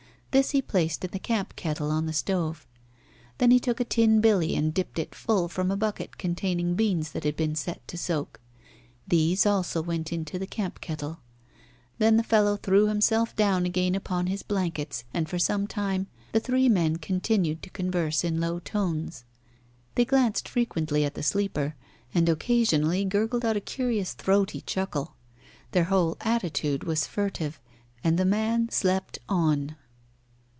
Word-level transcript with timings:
This 0.33 0.51
he 0.51 0.61
placed 0.61 1.03
in 1.03 1.11
the 1.11 1.19
camp 1.19 1.57
kettle 1.57 1.91
on 1.91 2.05
the 2.05 2.13
stove. 2.13 2.65
Then 3.39 3.51
he 3.51 3.59
took 3.59 3.81
a 3.81 3.83
tin 3.83 4.21
billy 4.21 4.55
and 4.55 4.73
dipped 4.73 4.97
it 4.97 5.13
full 5.13 5.49
from 5.49 5.69
a 5.69 5.75
bucket 5.75 6.17
containing 6.17 6.73
beans 6.75 7.11
that 7.11 7.25
had 7.25 7.35
been 7.35 7.53
set 7.53 7.85
to 7.89 7.97
soak. 7.97 8.39
These 9.05 9.45
also 9.45 9.81
went 9.81 10.13
into 10.13 10.39
the 10.39 10.47
camp 10.47 10.79
kettle. 10.79 11.19
Then 11.97 12.15
the 12.15 12.23
fellow 12.23 12.55
threw 12.55 12.87
himself 12.87 13.35
down 13.35 13.65
again 13.65 13.93
upon 13.93 14.27
his 14.27 14.41
blankets, 14.41 15.03
and, 15.13 15.27
for 15.27 15.37
some 15.37 15.67
time, 15.67 16.07
the 16.31 16.39
three 16.39 16.69
men 16.69 16.95
continued 16.95 17.61
to 17.63 17.69
converse 17.69 18.23
in 18.23 18.39
low 18.39 18.59
tones. 18.59 19.25
They 19.95 20.05
glanced 20.05 20.47
frequently 20.47 21.03
at 21.03 21.15
the 21.15 21.23
sleeper, 21.23 21.75
and 22.15 22.29
occasionally 22.29 23.03
gurgled 23.03 23.43
out 23.43 23.57
a 23.57 23.59
curious 23.59 24.13
throaty 24.13 24.61
chuckle. 24.61 25.17
Their 25.73 25.83
whole 25.91 26.15
attitude 26.21 26.85
was 26.85 27.05
furtive, 27.05 27.59
and 28.01 28.17
the 28.17 28.23
man 28.23 28.69
slept 28.69 29.19
on. 29.27 29.75